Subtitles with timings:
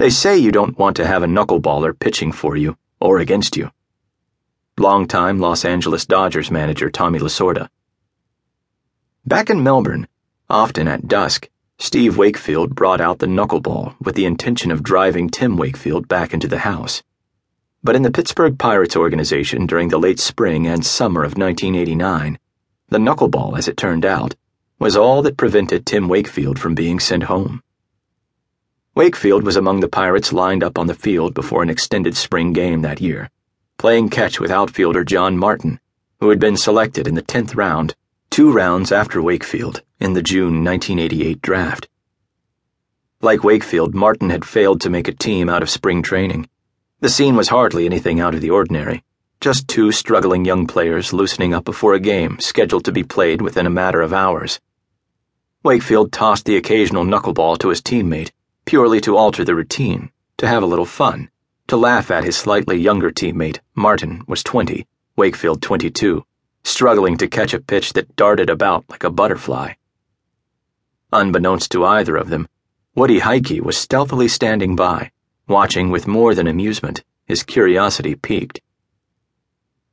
[0.00, 3.70] They say you don't want to have a knuckleballer pitching for you or against you.
[4.78, 7.68] Longtime Los Angeles Dodgers manager Tommy Lasorda.
[9.26, 10.08] Back in Melbourne,
[10.48, 15.58] often at dusk, Steve Wakefield brought out the knuckleball with the intention of driving Tim
[15.58, 17.02] Wakefield back into the house.
[17.84, 22.38] But in the Pittsburgh Pirates organization during the late spring and summer of 1989,
[22.88, 24.34] the knuckleball, as it turned out,
[24.78, 27.62] was all that prevented Tim Wakefield from being sent home.
[28.94, 32.82] Wakefield was among the Pirates lined up on the field before an extended spring game
[32.82, 33.30] that year,
[33.78, 35.80] playing catch with outfielder John Martin,
[36.20, 37.94] who had been selected in the 10th round,
[38.30, 41.88] two rounds after Wakefield, in the June 1988 draft.
[43.20, 46.48] Like Wakefield, Martin had failed to make a team out of spring training
[47.00, 49.02] the scene was hardly anything out of the ordinary,
[49.40, 53.64] just two struggling young players loosening up before a game scheduled to be played within
[53.64, 54.60] a matter of hours.
[55.64, 58.32] Wakefield tossed the occasional knuckleball to his teammate,
[58.70, 61.28] purely to alter the routine, to have a little fun,
[61.66, 64.86] to laugh at his slightly younger teammate, Martin, was 20,
[65.16, 66.24] Wakefield 22,
[66.62, 69.72] struggling to catch a pitch that darted about like a butterfly.
[71.12, 72.46] Unbeknownst to either of them,
[72.94, 75.10] Woody Huyke was stealthily standing by
[75.48, 78.60] watching with more than amusement, his curiosity piqued.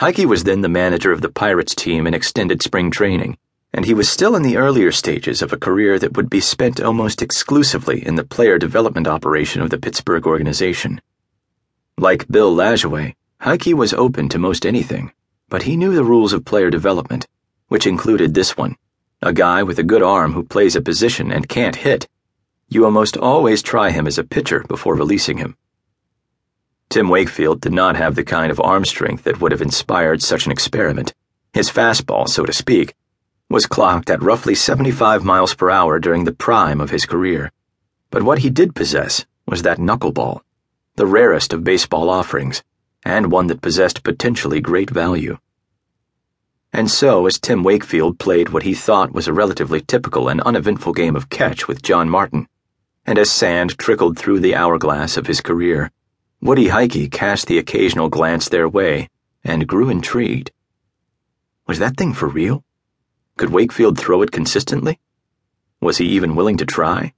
[0.00, 3.38] Huyke was then the manager of the Pirates team in extended spring training,
[3.74, 6.80] and he was still in the earlier stages of a career that would be spent
[6.80, 11.00] almost exclusively in the player development operation of the Pittsburgh organization.
[11.98, 15.12] Like Bill Lajoie, Huyke was open to most anything,
[15.48, 17.26] but he knew the rules of player development,
[17.68, 18.76] which included this one
[19.20, 22.06] a guy with a good arm who plays a position and can't hit
[22.68, 25.56] you almost always try him as a pitcher before releasing him.
[26.88, 30.46] Tim Wakefield did not have the kind of arm strength that would have inspired such
[30.46, 31.14] an experiment.
[31.52, 32.94] His fastball, so to speak,
[33.54, 37.52] was clocked at roughly 75 miles per hour during the prime of his career.
[38.10, 40.40] But what he did possess was that knuckleball,
[40.96, 42.64] the rarest of baseball offerings,
[43.04, 45.38] and one that possessed potentially great value.
[46.72, 50.92] And so, as Tim Wakefield played what he thought was a relatively typical and uneventful
[50.92, 52.48] game of catch with John Martin,
[53.06, 55.92] and as sand trickled through the hourglass of his career,
[56.40, 59.08] Woody Huyke cast the occasional glance their way
[59.44, 60.50] and grew intrigued.
[61.68, 62.64] Was that thing for real?
[63.36, 65.00] Could Wakefield throw it consistently?
[65.80, 67.14] Was he even willing to try?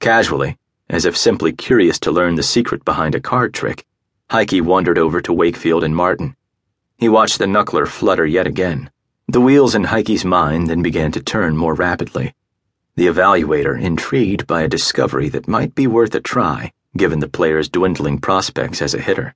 [0.00, 0.56] Casually,
[0.88, 3.84] as if simply curious to learn the secret behind a card trick,
[4.30, 6.36] Huyke wandered over to Wakefield and Martin.
[6.98, 8.90] He watched the knuckler flutter yet again.
[9.28, 12.34] The wheels in Huyke's mind then began to turn more rapidly
[12.96, 17.68] the evaluator intrigued by a discovery that might be worth a try, given the player's
[17.68, 19.34] dwindling prospects as a hitter.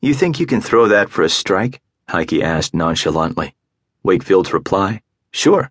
[0.00, 1.82] You think you can throw that for a strike?
[2.08, 3.56] Huyke asked nonchalantly.
[4.02, 5.70] Wakefield's reply, Sure.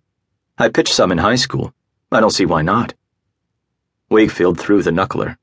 [0.58, 1.74] I pitched some in high school.
[2.10, 2.94] I don't see why not.
[4.08, 5.36] Wakefield threw the knuckler.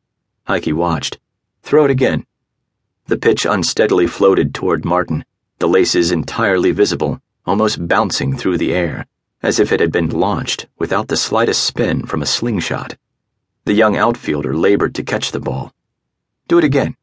[0.47, 1.19] Huyke watched.
[1.61, 2.25] Throw it again.
[3.05, 5.23] The pitch unsteadily floated toward Martin,
[5.59, 9.05] the laces entirely visible, almost bouncing through the air
[9.43, 12.97] as if it had been launched without the slightest spin from a slingshot.
[13.65, 15.73] The young outfielder labored to catch the ball.
[16.47, 16.95] Do it again.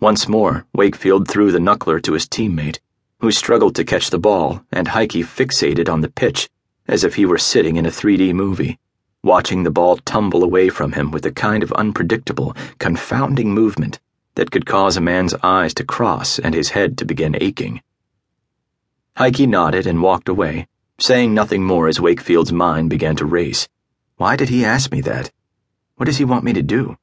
[0.00, 2.78] Once more, Wakefield threw the knuckler to his teammate,
[3.20, 6.48] who struggled to catch the ball, and Huyke fixated on the pitch
[6.86, 8.78] as if he were sitting in a 3D movie,
[9.22, 14.00] watching the ball tumble away from him with a kind of unpredictable, confounding movement
[14.34, 17.82] that could cause a man's eyes to cross and his head to begin aching.
[19.16, 20.66] Huyke nodded and walked away
[21.00, 23.68] saying nothing more as Wakefield's mind began to race.
[24.16, 25.30] Why did he ask me that?
[25.94, 26.96] What does he want me to do?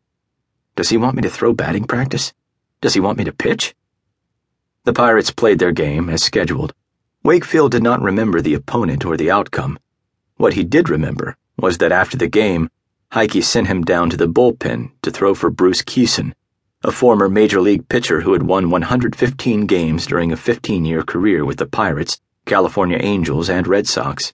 [0.76, 2.34] Does he want me to throw batting practice?
[2.82, 3.74] Does he want me to pitch?
[4.86, 6.74] The Pirates played their game as scheduled.
[7.24, 9.78] Wakefield did not remember the opponent or the outcome.
[10.38, 12.70] What he did remember was that after the game,
[13.12, 16.34] Huyke sent him down to the bullpen to throw for Bruce Kison,
[16.84, 21.44] a former major league pitcher who had won 115 games during a 15 year career
[21.44, 24.32] with the Pirates California Angels, and Red Sox.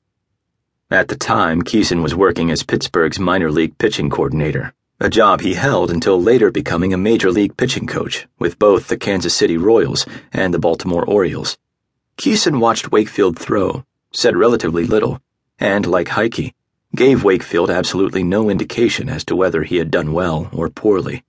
[0.90, 5.56] At the time, Kison was working as Pittsburgh's minor league pitching coordinator, a job he
[5.56, 10.06] held until later becoming a major league pitching coach with both the Kansas City Royals
[10.32, 11.58] and the Baltimore Orioles.
[12.18, 15.20] Kison watched Wakefield throw, said relatively little,
[15.58, 16.54] and, like Huyke,
[16.96, 21.24] gave Wakefield absolutely no indication as to whether he had done well or poorly.